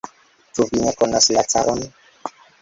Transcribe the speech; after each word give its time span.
Ĉu 0.57 0.65
vi 0.71 0.79
ne 0.85 0.93
konas 1.01 1.29
la 1.37 1.45
caron? 1.53 1.85